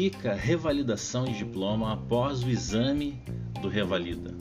[0.00, 3.22] significa revalidação de diploma após o exame
[3.60, 4.34] do revalida?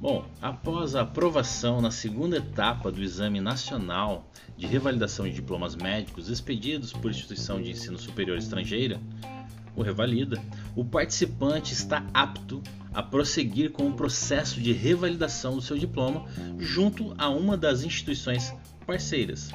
[0.00, 6.30] Bom, após a aprovação na segunda etapa do Exame Nacional de Revalidação de Diplomas Médicos
[6.30, 8.98] expedidos por instituição de ensino superior estrangeira,
[9.76, 10.40] o Revalida,
[10.74, 12.62] o participante está apto
[12.94, 16.24] a prosseguir com o processo de revalidação do seu diploma
[16.58, 18.54] junto a uma das instituições
[18.86, 19.50] parceiras.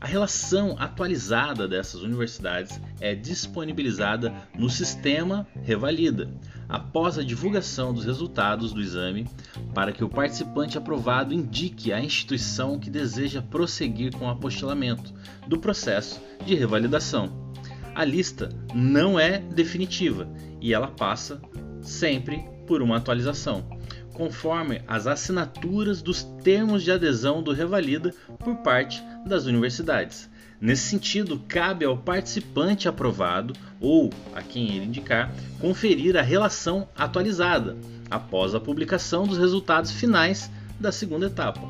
[0.00, 6.30] A relação atualizada dessas universidades é disponibilizada no sistema Revalida,
[6.66, 9.28] após a divulgação dos resultados do exame,
[9.74, 15.12] para que o participante aprovado indique a instituição que deseja prosseguir com o apostilamento
[15.46, 17.52] do processo de revalidação.
[17.94, 20.26] A lista não é definitiva
[20.62, 21.42] e ela passa
[21.82, 23.79] sempre por uma atualização
[24.12, 30.28] conforme as assinaturas dos termos de adesão do Revalida por parte das universidades.
[30.60, 37.76] Nesse sentido, cabe ao participante aprovado ou a quem ele indicar conferir a relação atualizada
[38.10, 41.66] após a publicação dos resultados finais da segunda etapa.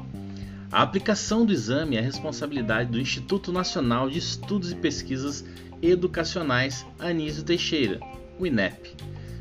[0.72, 5.44] A aplicação do exame é responsabilidade do Instituto Nacional de Estudos e Pesquisas
[5.82, 8.00] Educacionais Anísio Teixeira,
[8.38, 8.94] o INEP.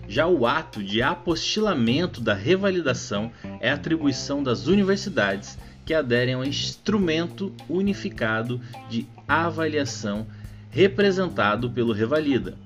[0.09, 7.53] Já o ato de apostilamento da revalidação é atribuição das universidades que aderem ao instrumento
[7.69, 10.25] unificado de avaliação
[10.71, 12.57] representado pelo Revalida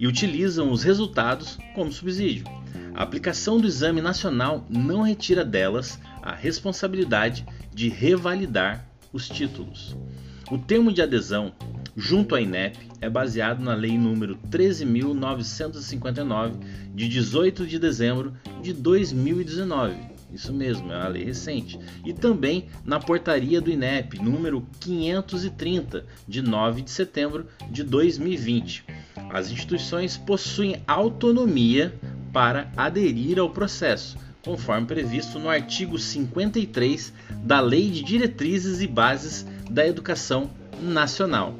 [0.00, 2.46] e utilizam os resultados como subsídio.
[2.94, 9.94] A aplicação do exame nacional não retira delas a responsabilidade de revalidar os títulos.
[10.50, 11.52] O termo de adesão
[11.96, 16.52] junto à INEP é baseado na Lei nº 13.959,
[16.94, 19.94] de 18 de dezembro de 2019.
[20.32, 21.78] Isso mesmo, é uma lei recente.
[22.04, 28.84] E também na portaria do INEP, número 530, de 9 de setembro de 2020.
[29.30, 31.94] As instituições possuem autonomia
[32.32, 39.46] para aderir ao processo, conforme previsto no artigo 53 da Lei de Diretrizes e Bases
[39.70, 40.50] da Educação
[40.82, 41.54] Nacional.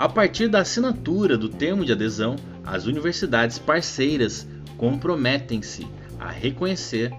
[0.00, 5.86] A partir da assinatura do termo de adesão, as universidades parceiras comprometem-se
[6.18, 7.12] a reconhecer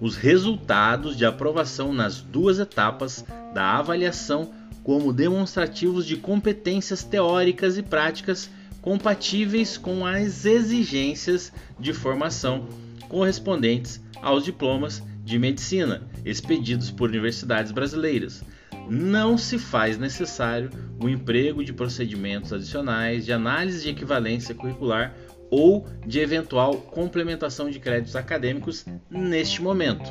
[0.00, 3.24] os resultados de aprovação nas duas etapas
[3.54, 4.50] da avaliação
[4.82, 8.50] como demonstrativos de competências teóricas e práticas
[8.82, 12.66] compatíveis com as exigências de formação
[13.08, 18.42] correspondentes aos diplomas de medicina expedidos por universidades brasileiras,
[18.88, 25.14] não se faz necessário o emprego de procedimentos adicionais de análise de equivalência curricular
[25.50, 30.10] ou de eventual complementação de créditos acadêmicos neste momento.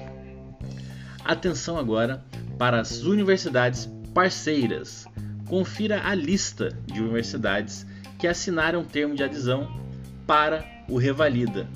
[1.23, 2.23] Atenção agora
[2.57, 5.05] para as universidades parceiras.
[5.47, 7.85] Confira a lista de universidades
[8.17, 9.69] que assinaram termo de adesão
[10.25, 11.67] para o Revalida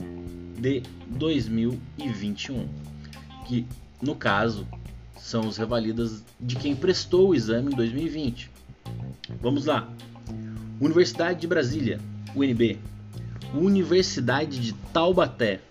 [0.58, 2.68] de 2021,
[3.46, 3.66] que
[4.02, 4.68] no caso
[5.20, 8.50] são os revalidas de quem prestou o exame em 2020.
[9.42, 9.90] Vamos lá.
[10.80, 12.00] Universidade de Brasília,
[12.36, 12.80] UNB.
[13.54, 15.62] Universidade de Taubaté.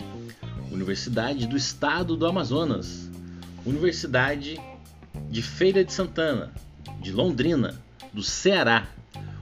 [0.70, 3.10] Universidade do Estado do Amazonas.
[3.64, 4.60] Universidade
[5.30, 6.52] de Feira de Santana,
[7.00, 7.74] de Londrina,
[8.12, 8.88] do Ceará.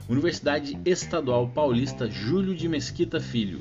[0.07, 3.59] Universidade Estadual Paulista Júlio de Mesquita Filho.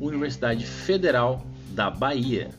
[0.00, 2.50] Universidade Federal da Bahia,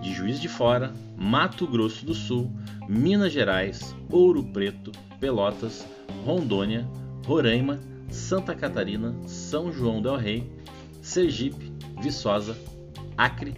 [0.00, 2.50] de Juiz de Fora, Mato Grosso do Sul,
[2.88, 5.86] Minas Gerais, Ouro Preto, Pelotas,
[6.24, 6.88] Rondônia,
[7.26, 7.78] Roraima,
[8.08, 10.50] Santa Catarina, São João del Rei,
[11.02, 12.56] Sergipe, Viçosa,
[13.16, 13.54] Acre,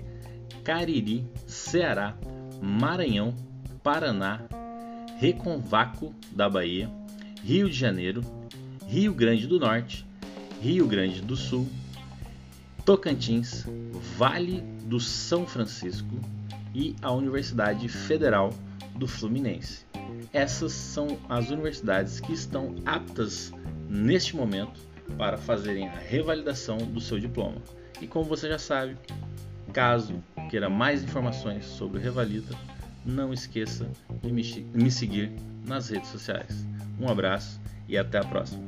[0.64, 2.16] Cariri, Ceará,
[2.60, 3.34] Maranhão,
[3.82, 4.42] Paraná,
[5.18, 6.90] Reconvaco da Bahia,
[7.42, 8.22] Rio de Janeiro,
[8.86, 10.04] Rio Grande do Norte,
[10.60, 11.68] Rio Grande do Sul,
[12.84, 13.64] Tocantins,
[14.16, 16.18] Vale do São Francisco
[16.74, 18.52] e a Universidade Federal
[18.96, 19.86] do Fluminense.
[20.32, 23.52] Essas são as universidades que estão aptas
[23.88, 24.80] neste momento
[25.16, 27.62] para fazerem a revalidação do seu diploma.
[28.00, 28.96] E como você já sabe,
[29.72, 32.54] caso queira mais informações sobre o Revalida,
[33.04, 33.88] não esqueça
[34.22, 35.32] de me seguir
[35.64, 36.66] nas redes sociais.
[37.00, 38.62] Um abraço e até a próxima.